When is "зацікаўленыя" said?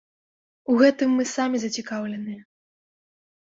1.67-2.41